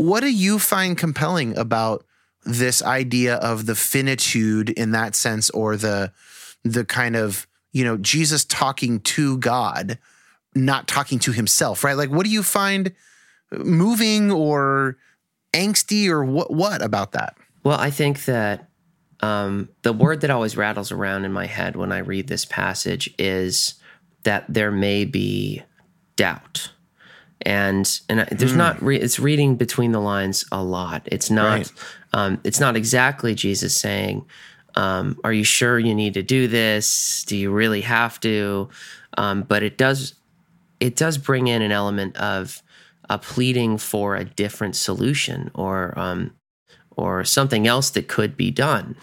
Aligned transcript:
what 0.00 0.20
do 0.20 0.32
you 0.32 0.58
find 0.58 0.96
compelling 0.96 1.56
about 1.58 2.06
this 2.46 2.82
idea 2.82 3.34
of 3.36 3.66
the 3.66 3.74
finitude 3.74 4.70
in 4.70 4.92
that 4.92 5.14
sense, 5.14 5.50
or 5.50 5.76
the 5.76 6.10
the 6.64 6.86
kind 6.86 7.16
of 7.16 7.46
you 7.72 7.84
know 7.84 7.98
Jesus 7.98 8.46
talking 8.46 9.00
to 9.00 9.36
God, 9.36 9.98
not 10.54 10.88
talking 10.88 11.18
to 11.18 11.32
himself, 11.32 11.84
right? 11.84 11.98
Like, 11.98 12.10
what 12.10 12.24
do 12.24 12.32
you 12.32 12.42
find 12.42 12.92
moving 13.52 14.32
or 14.32 14.96
angsty 15.52 16.08
or 16.08 16.24
what 16.24 16.50
what 16.50 16.80
about 16.80 17.12
that? 17.12 17.36
Well, 17.62 17.78
I 17.78 17.90
think 17.90 18.24
that 18.24 18.70
um, 19.20 19.68
the 19.82 19.92
word 19.92 20.22
that 20.22 20.30
always 20.30 20.56
rattles 20.56 20.90
around 20.90 21.26
in 21.26 21.32
my 21.32 21.44
head 21.44 21.76
when 21.76 21.92
I 21.92 21.98
read 21.98 22.26
this 22.26 22.46
passage 22.46 23.12
is 23.18 23.74
that 24.22 24.46
there 24.48 24.70
may 24.70 25.04
be 25.04 25.62
doubt 26.16 26.70
and 27.42 28.00
and 28.08 28.20
there's 28.30 28.52
mm. 28.52 28.58
not 28.58 28.82
re- 28.82 29.00
it's 29.00 29.18
reading 29.18 29.56
between 29.56 29.92
the 29.92 30.00
lines 30.00 30.44
a 30.52 30.62
lot 30.62 31.02
it's 31.06 31.30
not 31.30 31.58
right. 31.58 31.72
um, 32.12 32.40
it's 32.44 32.60
not 32.60 32.76
exactly 32.76 33.34
jesus 33.34 33.76
saying 33.76 34.24
um, 34.76 35.18
are 35.24 35.32
you 35.32 35.42
sure 35.42 35.78
you 35.78 35.94
need 35.94 36.14
to 36.14 36.22
do 36.22 36.46
this 36.46 37.24
do 37.26 37.36
you 37.36 37.50
really 37.50 37.80
have 37.80 38.20
to 38.20 38.68
um, 39.16 39.42
but 39.42 39.62
it 39.62 39.78
does 39.78 40.14
it 40.80 40.96
does 40.96 41.18
bring 41.18 41.46
in 41.46 41.62
an 41.62 41.72
element 41.72 42.16
of 42.16 42.62
a 43.08 43.18
pleading 43.18 43.76
for 43.76 44.16
a 44.16 44.24
different 44.24 44.76
solution 44.76 45.50
or 45.54 45.98
um, 45.98 46.32
or 46.96 47.24
something 47.24 47.66
else 47.66 47.90
that 47.90 48.06
could 48.06 48.36
be 48.36 48.50
done 48.50 48.96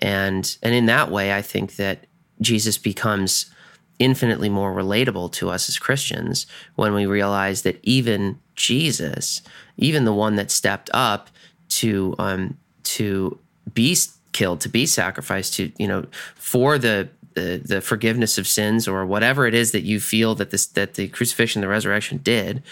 and 0.00 0.56
and 0.62 0.74
in 0.74 0.86
that 0.86 1.10
way 1.10 1.32
i 1.32 1.40
think 1.40 1.76
that 1.76 2.06
jesus 2.40 2.78
becomes 2.78 3.50
infinitely 4.00 4.48
more 4.48 4.74
relatable 4.74 5.30
to 5.30 5.50
us 5.50 5.68
as 5.68 5.78
Christians 5.78 6.46
when 6.74 6.94
we 6.94 7.06
realize 7.06 7.62
that 7.62 7.78
even 7.84 8.40
Jesus, 8.56 9.42
even 9.76 10.04
the 10.04 10.12
one 10.12 10.34
that 10.36 10.50
stepped 10.50 10.90
up 10.92 11.30
to 11.68 12.16
um, 12.18 12.56
to 12.82 13.38
be 13.72 13.96
killed, 14.32 14.60
to 14.62 14.68
be 14.68 14.86
sacrificed, 14.86 15.54
to 15.54 15.70
you 15.78 15.86
know, 15.86 16.06
for 16.34 16.78
the 16.78 17.08
the, 17.34 17.62
the 17.64 17.80
forgiveness 17.80 18.38
of 18.38 18.46
sins 18.48 18.88
or 18.88 19.06
whatever 19.06 19.46
it 19.46 19.54
is 19.54 19.70
that 19.70 19.82
you 19.82 20.00
feel 20.00 20.34
that 20.34 20.50
this 20.50 20.66
that 20.66 20.94
the 20.94 21.06
crucifixion, 21.08 21.60
the 21.60 21.68
resurrection 21.68 22.18
did, 22.18 22.62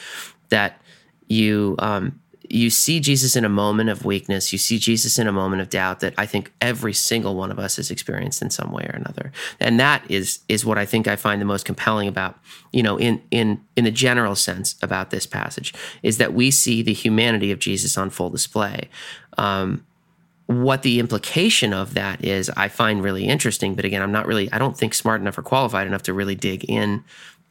that 0.48 0.80
you 1.28 1.76
um, 1.78 2.18
you 2.50 2.70
see 2.70 3.00
Jesus 3.00 3.36
in 3.36 3.44
a 3.44 3.48
moment 3.48 3.90
of 3.90 4.04
weakness. 4.04 4.52
You 4.52 4.58
see 4.58 4.78
Jesus 4.78 5.18
in 5.18 5.26
a 5.26 5.32
moment 5.32 5.60
of 5.60 5.68
doubt 5.68 6.00
that 6.00 6.14
I 6.16 6.26
think 6.26 6.52
every 6.60 6.92
single 6.92 7.36
one 7.36 7.50
of 7.50 7.58
us 7.58 7.76
has 7.76 7.90
experienced 7.90 8.40
in 8.42 8.50
some 8.50 8.72
way 8.72 8.84
or 8.84 8.96
another. 8.96 9.32
And 9.60 9.78
that 9.80 10.08
is 10.10 10.40
is 10.48 10.64
what 10.64 10.78
I 10.78 10.86
think 10.86 11.06
I 11.06 11.16
find 11.16 11.40
the 11.40 11.46
most 11.46 11.64
compelling 11.64 12.08
about, 12.08 12.38
you 12.72 12.82
know, 12.82 12.98
in 12.98 13.22
in 13.30 13.60
in 13.76 13.84
the 13.84 13.90
general 13.90 14.34
sense 14.34 14.76
about 14.82 15.10
this 15.10 15.26
passage 15.26 15.74
is 16.02 16.18
that 16.18 16.32
we 16.32 16.50
see 16.50 16.82
the 16.82 16.94
humanity 16.94 17.52
of 17.52 17.58
Jesus 17.58 17.98
on 17.98 18.10
full 18.10 18.30
display. 18.30 18.88
Um, 19.36 19.84
what 20.46 20.82
the 20.82 20.98
implication 20.98 21.74
of 21.74 21.92
that 21.92 22.24
is, 22.24 22.50
I 22.56 22.68
find 22.68 23.02
really 23.02 23.26
interesting. 23.26 23.74
But 23.74 23.84
again, 23.84 24.00
I'm 24.00 24.12
not 24.12 24.26
really, 24.26 24.50
I 24.50 24.58
don't 24.58 24.78
think 24.78 24.94
smart 24.94 25.20
enough 25.20 25.36
or 25.36 25.42
qualified 25.42 25.86
enough 25.86 26.04
to 26.04 26.14
really 26.14 26.34
dig 26.34 26.64
in 26.64 27.04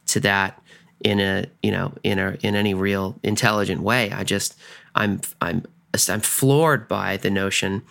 to 0.06 0.18
that 0.20 0.60
in 1.00 1.20
a 1.20 1.44
you 1.62 1.70
know 1.70 1.92
in 2.02 2.18
a 2.18 2.36
in 2.42 2.54
any 2.54 2.74
real 2.74 3.18
intelligent 3.22 3.82
way. 3.82 4.10
I 4.10 4.24
just 4.24 4.56
I'm 4.98 5.20
I'm 5.40 5.64
I'm 6.08 6.20
floored 6.20 6.88
by 6.88 7.16
the 7.16 7.30
notion 7.30 7.82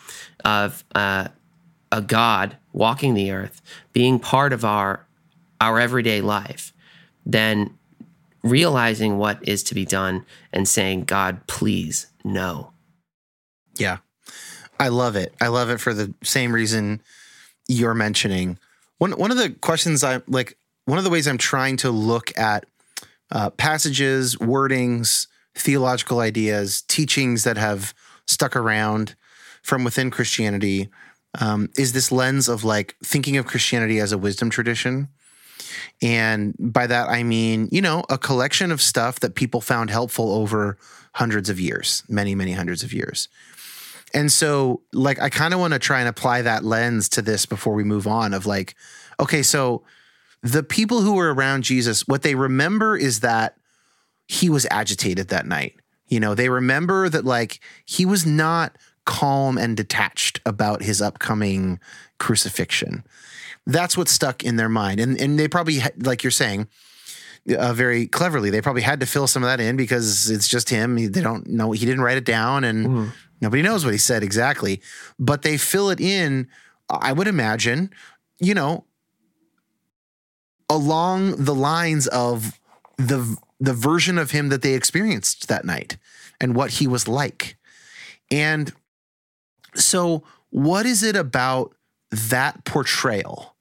of 0.45 0.83
uh, 0.94 1.30
a 1.91 2.02
God 2.02 2.58
walking 2.73 3.13
the 3.13 3.31
earth, 3.31 3.61
being 3.94 4.19
part 4.19 4.53
of 4.53 4.63
our 4.63 5.05
our 5.59 5.80
everyday 5.80 6.22
life, 6.22 6.73
then 7.25 7.78
realizing 8.44 9.17
what 9.17 9.39
is 9.47 9.63
to 9.63 9.73
be 9.73 9.85
done 9.85 10.25
and 10.53 10.67
saying, 10.67 11.05
God, 11.05 11.45
please, 11.47 12.08
no. 12.23 12.72
Yeah. 13.78 13.97
I 14.80 14.89
love 14.89 15.16
it. 15.16 15.33
I 15.41 15.47
love 15.47 15.69
it 15.72 15.80
for 15.80 15.94
the 15.94 16.13
same 16.23 16.53
reason 16.53 17.02
you're 17.67 17.95
mentioning. 17.95 18.59
One 19.00 19.13
one 19.13 19.31
of 19.31 19.38
the 19.38 19.50
questions 19.50 20.03
I 20.03 20.22
like 20.28 20.57
one 20.85 20.97
of 20.97 21.03
the 21.03 21.09
ways 21.09 21.28
I'm 21.28 21.38
trying 21.38 21.78
to 21.78 21.90
look 21.90 22.38
at 22.38 22.66
uh, 23.31 23.50
passages, 23.51 24.35
wordings, 24.35 25.28
theological 25.57 26.19
ideas, 26.19 26.81
teachings 26.81 27.44
that 27.44 27.57
have 27.57 27.94
stuck 28.25 28.56
around 28.56 29.16
from 29.62 29.84
within 29.84 30.12
Christianity 30.12 30.90
um, 31.40 31.69
is 31.78 31.94
this 31.94 32.12
lens 32.12 32.47
of 32.47 32.63
like 32.63 32.95
thinking 33.03 33.38
of 33.38 33.45
Christianity 33.45 34.00
as 34.00 34.12
a 34.12 34.17
wisdom 34.17 34.50
tradition. 34.50 35.09
And 36.01 36.56
by 36.59 36.88
that, 36.88 37.09
I 37.09 37.23
mean, 37.23 37.69
you 37.72 37.81
know, 37.81 38.03
a 38.09 38.17
collection 38.17 38.72
of 38.72 38.81
stuff 38.81 39.19
that 39.19 39.35
people 39.35 39.62
found 39.62 39.90
helpful 39.90 40.31
over 40.31 40.78
hundreds 41.13 41.50
of 41.50 41.59
years, 41.59 42.03
many, 42.07 42.35
many 42.35 42.53
hundreds 42.53 42.84
of 42.84 42.94
years. 42.94 43.28
And 44.13 44.31
so, 44.31 44.81
like, 44.94 45.19
I 45.19 45.29
kind 45.29 45.53
of 45.53 45.59
want 45.59 45.73
to 45.73 45.79
try 45.79 46.00
and 46.00 46.07
apply 46.07 46.44
that 46.44 46.63
lens 46.63 47.09
to 47.09 47.22
this 47.22 47.46
before 47.46 47.73
we 47.73 47.84
move 47.84 48.07
on 48.07 48.34
of 48.34 48.46
like, 48.46 48.75
okay, 49.19 49.44
so 49.44 49.84
the 50.41 50.63
people 50.63 51.01
who 51.01 51.16
were 51.16 51.34
around 51.34 51.63
Jesus, 51.63 52.07
what 52.07 52.22
they 52.22 52.35
remember 52.35 52.96
is 52.96 53.19
that 53.19 53.57
he 54.28 54.50
was 54.50 54.68
agitated 54.70 55.30
that 55.30 55.46
night. 55.46 55.76
You 56.08 56.20
know, 56.20 56.36
they 56.36 56.50
remember 56.50 57.10
that 57.10 57.26
like 57.26 57.60
he 57.86 58.06
was 58.06 58.26
not 58.26 58.78
calm 59.06 59.58
and 59.58 59.76
detached 59.76 60.40
about 60.46 60.84
his 60.84 61.02
upcoming 61.02 61.80
crucifixion. 62.20 63.04
That's 63.66 63.98
what 63.98 64.08
stuck 64.08 64.44
in 64.44 64.56
their 64.56 64.70
mind. 64.70 65.00
And 65.00 65.20
and 65.20 65.38
they 65.38 65.48
probably 65.48 65.82
like 65.98 66.24
you're 66.24 66.32
saying 66.32 66.68
uh, 67.58 67.74
very 67.74 68.08
cleverly, 68.08 68.50
they 68.50 68.62
probably 68.62 68.82
had 68.82 69.00
to 69.00 69.06
fill 69.06 69.28
some 69.28 69.44
of 69.44 69.48
that 69.48 69.60
in 69.60 69.78
because 69.78 70.30
it's 70.30 70.48
just 70.48 70.70
him. 70.70 70.96
They 70.96 71.22
don't 71.22 71.48
know 71.48 71.72
he 71.72 71.86
didn't 71.86 72.02
write 72.02 72.18
it 72.18 72.26
down 72.26 72.64
and 72.64 72.88
mm. 72.88 73.12
nobody 73.42 73.62
knows 73.62 73.84
what 73.84 73.94
he 73.94 73.98
said 73.98 74.24
exactly. 74.24 74.82
But 75.20 75.42
they 75.42 75.58
fill 75.58 75.90
it 75.90 76.00
in 76.00 76.48
I 76.90 77.12
would 77.12 77.28
imagine, 77.28 77.92
you 78.40 78.54
know, 78.54 78.86
along 80.70 81.44
the 81.44 81.56
lines 81.56 82.08
of 82.08 82.59
the 82.98 83.38
the 83.59 83.73
version 83.73 84.18
of 84.18 84.31
him 84.31 84.50
that 84.50 84.62
they 84.62 84.73
experienced 84.73 85.47
that 85.47 85.66
night 85.66 85.97
and 86.40 86.56
what 86.56 86.72
he 86.72 86.88
was 86.88 87.07
like. 87.07 87.57
And 88.29 88.72
so, 89.75 90.23
what 90.50 90.85
is 90.85 91.03
it 91.03 91.16
about 91.16 91.73
that 92.12 92.63
portrayal? 92.66 93.56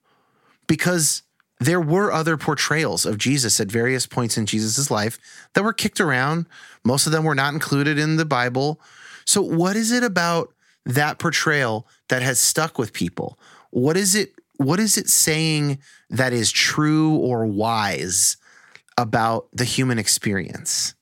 Because 0.67 1.23
there 1.59 1.81
were 1.81 2.11
other 2.11 2.37
portrayals 2.37 3.05
of 3.05 3.17
Jesus 3.17 3.59
at 3.59 3.67
various 3.67 4.05
points 4.05 4.37
in 4.37 4.45
Jesus's 4.45 4.91
life 4.91 5.17
that 5.53 5.63
were 5.63 5.73
kicked 5.73 5.99
around. 5.99 6.45
Most 6.83 7.07
of 7.07 7.11
them 7.11 7.23
were 7.23 7.35
not 7.35 7.53
included 7.53 7.97
in 7.97 8.17
the 8.17 8.25
Bible. 8.25 8.79
So, 9.25 9.41
what 9.41 9.75
is 9.75 9.91
it 9.91 10.03
about 10.03 10.53
that 10.85 11.19
portrayal 11.19 11.87
that 12.09 12.21
has 12.21 12.39
stuck 12.39 12.77
with 12.77 12.93
people? 12.93 13.39
What 13.71 13.97
is 13.97 14.15
it? 14.15 14.33
What 14.57 14.79
is 14.79 14.97
it 14.97 15.09
saying 15.09 15.79
that 16.09 16.33
is 16.33 16.51
true 16.51 17.15
or 17.17 17.45
wise 17.45 18.37
about 18.97 19.47
the 19.53 19.65
human 19.65 19.99
experience? 19.99 20.95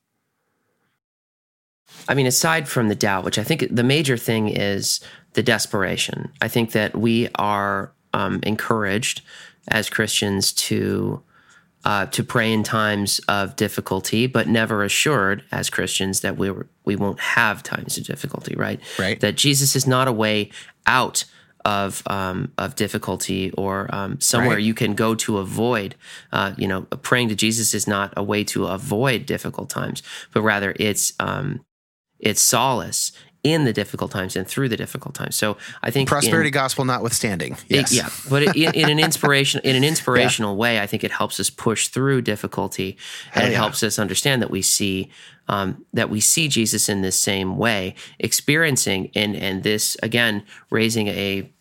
I 2.08 2.14
mean, 2.14 2.28
aside 2.28 2.68
from 2.68 2.88
the 2.88 2.96
doubt, 2.96 3.24
which 3.24 3.40
I 3.40 3.44
think 3.44 3.66
the 3.72 3.84
major 3.84 4.18
thing 4.18 4.50
is 4.50 5.00
the 5.34 5.44
desperation. 5.44 6.32
I 6.42 6.48
think 6.48 6.72
that 6.72 6.96
we 6.96 7.30
are 7.36 7.94
um, 8.14 8.40
encouraged 8.44 9.22
as 9.68 9.90
Christians 9.90 10.54
to 10.54 11.24
uh, 11.84 12.08
to 12.08 12.24
pray 12.24 12.52
in 12.52 12.64
times 12.64 13.22
of 13.28 13.56
difficulty, 13.56 14.26
but 14.26 14.48
never 14.48 14.84
assured 14.84 15.44
as 15.52 15.70
Christians 15.70 16.22
that 16.22 16.38
we 16.38 16.52
we 16.84 16.96
won't 16.96 17.20
have 17.20 17.64
times 17.64 17.98
of 17.98 18.06
difficulty. 18.06 18.56
Right. 18.56 18.80
Right. 18.98 19.20
That 19.20 19.36
Jesus 19.36 19.76
is 19.76 19.86
not 19.86 20.08
a 20.08 20.12
way 20.12 20.52
out 20.88 21.26
of 21.66 22.04
um, 22.06 22.54
of 22.58 22.76
difficulty 22.76 23.52
or 23.52 23.94
um, 23.94 24.22
somewhere 24.22 24.56
right. 24.56 24.64
you 24.64 24.74
can 24.74 24.94
go 24.94 25.16
to 25.16 25.40
avoid. 25.40 25.96
Uh, 26.32 26.54
you 26.58 26.68
know, 26.68 26.84
praying 26.84 27.30
to 27.30 27.36
Jesus 27.36 27.74
is 27.74 27.88
not 27.88 28.14
a 28.16 28.24
way 28.24 28.44
to 28.46 28.68
avoid 28.68 29.26
difficult 29.26 29.70
times, 29.70 30.04
but 30.32 30.42
rather 30.42 30.74
it's 30.80 31.14
um, 31.20 31.66
it's 32.20 32.42
solace 32.42 33.12
in 33.46 33.64
the 33.64 33.72
difficult 33.74 34.10
times 34.10 34.36
and 34.36 34.48
through 34.48 34.68
the 34.68 34.76
difficult 34.76 35.14
times. 35.14 35.36
So 35.36 35.56
I 35.84 35.92
think 35.92 36.10
prosperity 36.10 36.48
in, 36.48 36.54
gospel 36.54 36.84
notwithstanding, 36.84 37.58
yes. 37.68 37.92
It, 37.92 37.98
yeah, 37.98 38.10
but 38.28 38.42
in, 38.56 38.74
in, 38.74 38.90
an 38.90 39.00
inspiration 39.00 39.62
in 39.64 39.76
an 39.76 39.84
inspirational 39.92 40.54
yeah. 40.54 40.60
way, 40.60 40.80
I 40.80 40.88
think 40.88 41.04
it 41.04 41.12
helps 41.12 41.40
us 41.40 41.52
push 41.52 41.88
through 41.88 42.24
difficulty, 42.24 42.98
and 43.34 43.44
Hell 43.44 43.48
it 43.48 43.52
yeah. 43.52 43.58
helps 43.58 43.84
us 43.84 44.00
understand 44.00 44.42
that 44.42 44.50
we 44.50 44.64
see 44.64 45.12
um, 45.48 45.86
that 45.94 46.10
we 46.10 46.22
see 46.22 46.48
Jesus 46.48 46.90
in 46.90 47.04
this 47.04 47.20
same 47.20 47.58
way, 47.58 47.94
experiencing 48.20 49.12
and 49.14 49.36
and 49.36 49.62
this 49.62 49.96
again 50.02 50.44
raising 50.72 51.08
a 51.08 51.52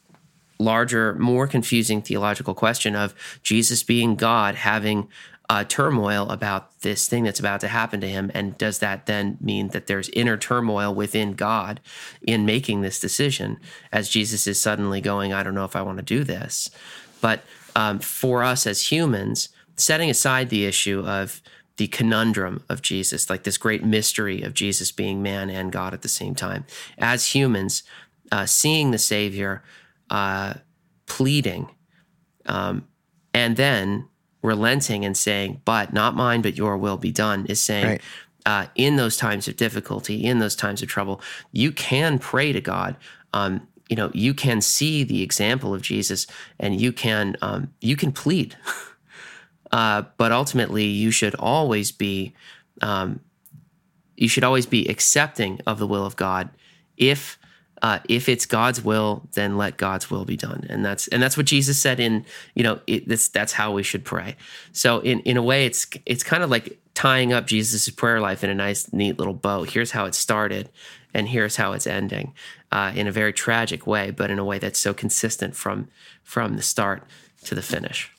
larger, 0.64 1.14
more 1.14 1.46
confusing 1.46 2.02
theological 2.02 2.54
question 2.54 2.96
of 2.96 3.14
Jesus 3.42 3.82
being 3.82 4.16
God, 4.16 4.54
having 4.56 5.08
uh, 5.48 5.64
turmoil 5.64 6.28
about 6.30 6.80
this 6.80 7.06
thing 7.06 7.24
that's 7.24 7.40
about 7.40 7.60
to 7.60 7.68
happen 7.68 8.00
to 8.00 8.08
him. 8.08 8.30
And 8.34 8.56
does 8.56 8.78
that 8.78 9.06
then 9.06 9.36
mean 9.40 9.68
that 9.68 9.86
there's 9.86 10.08
inner 10.10 10.36
turmoil 10.36 10.94
within 10.94 11.34
God 11.34 11.80
in 12.22 12.46
making 12.46 12.80
this 12.80 12.98
decision 12.98 13.58
as 13.92 14.08
Jesus 14.08 14.46
is 14.46 14.60
suddenly 14.60 15.00
going, 15.00 15.32
I 15.32 15.42
don't 15.42 15.54
know 15.54 15.66
if 15.66 15.76
I 15.76 15.82
want 15.82 15.98
to 15.98 16.04
do 16.04 16.24
this? 16.24 16.70
But 17.20 17.42
um, 17.76 17.98
for 17.98 18.42
us 18.42 18.66
as 18.66 18.90
humans, 18.90 19.50
setting 19.76 20.08
aside 20.08 20.48
the 20.48 20.64
issue 20.64 21.00
of 21.06 21.42
the 21.76 21.88
conundrum 21.88 22.62
of 22.68 22.82
Jesus, 22.82 23.28
like 23.28 23.42
this 23.42 23.58
great 23.58 23.84
mystery 23.84 24.42
of 24.42 24.54
Jesus 24.54 24.92
being 24.92 25.22
man 25.22 25.50
and 25.50 25.72
God 25.72 25.92
at 25.92 26.02
the 26.02 26.08
same 26.08 26.34
time. 26.34 26.64
As 26.98 27.34
humans, 27.34 27.82
uh, 28.30 28.46
seeing 28.46 28.92
the 28.92 28.98
Savior, 28.98 29.62
uh, 30.14 30.54
pleading, 31.06 31.68
um, 32.46 32.86
and 33.34 33.56
then 33.56 34.08
relenting 34.42 35.04
and 35.04 35.16
saying, 35.16 35.60
"But 35.64 35.92
not 35.92 36.14
mine, 36.14 36.40
but 36.40 36.56
your 36.56 36.78
will 36.78 36.96
be 36.96 37.10
done," 37.10 37.46
is 37.46 37.60
saying. 37.60 37.86
Right. 37.86 38.02
Uh, 38.46 38.66
in 38.74 38.96
those 38.96 39.16
times 39.16 39.48
of 39.48 39.56
difficulty, 39.56 40.22
in 40.22 40.38
those 40.38 40.54
times 40.54 40.82
of 40.82 40.88
trouble, 40.88 41.18
you 41.50 41.72
can 41.72 42.18
pray 42.18 42.52
to 42.52 42.60
God. 42.60 42.94
Um, 43.32 43.66
you 43.88 43.96
know, 43.96 44.10
you 44.12 44.34
can 44.34 44.60
see 44.60 45.02
the 45.02 45.22
example 45.22 45.72
of 45.72 45.80
Jesus, 45.80 46.26
and 46.60 46.78
you 46.78 46.92
can 46.92 47.36
um, 47.40 47.72
you 47.80 47.96
can 47.96 48.12
plead. 48.12 48.54
uh, 49.72 50.02
but 50.18 50.30
ultimately, 50.30 50.84
you 50.84 51.10
should 51.10 51.34
always 51.36 51.90
be 51.90 52.34
um, 52.82 53.20
you 54.14 54.28
should 54.28 54.44
always 54.44 54.66
be 54.66 54.86
accepting 54.88 55.58
of 55.66 55.78
the 55.78 55.86
will 55.86 56.04
of 56.04 56.16
God. 56.16 56.50
If 56.98 57.38
uh, 57.84 57.98
if 58.08 58.30
it's 58.30 58.46
God's 58.46 58.82
will, 58.82 59.28
then 59.34 59.58
let 59.58 59.76
God's 59.76 60.10
will 60.10 60.24
be 60.24 60.38
done, 60.38 60.64
and 60.70 60.82
that's 60.82 61.06
and 61.08 61.22
that's 61.22 61.36
what 61.36 61.44
Jesus 61.44 61.78
said. 61.78 62.00
In 62.00 62.24
you 62.54 62.62
know, 62.62 62.80
it, 62.86 63.06
that's 63.06 63.28
that's 63.28 63.52
how 63.52 63.74
we 63.74 63.82
should 63.82 64.06
pray. 64.06 64.36
So 64.72 65.00
in 65.00 65.20
in 65.20 65.36
a 65.36 65.42
way, 65.42 65.66
it's 65.66 65.86
it's 66.06 66.22
kind 66.22 66.42
of 66.42 66.48
like 66.48 66.78
tying 66.94 67.34
up 67.34 67.46
Jesus' 67.46 67.90
prayer 67.90 68.22
life 68.22 68.42
in 68.42 68.48
a 68.48 68.54
nice, 68.54 68.90
neat 68.90 69.18
little 69.18 69.34
bow. 69.34 69.64
Here's 69.64 69.90
how 69.90 70.06
it 70.06 70.14
started, 70.14 70.70
and 71.12 71.28
here's 71.28 71.56
how 71.56 71.74
it's 71.74 71.86
ending, 71.86 72.32
uh, 72.72 72.92
in 72.94 73.06
a 73.06 73.12
very 73.12 73.34
tragic 73.34 73.86
way, 73.86 74.10
but 74.10 74.30
in 74.30 74.38
a 74.38 74.44
way 74.46 74.58
that's 74.58 74.78
so 74.78 74.94
consistent 74.94 75.54
from 75.54 75.88
from 76.22 76.56
the 76.56 76.62
start 76.62 77.02
to 77.44 77.54
the 77.54 77.60
finish. 77.60 78.13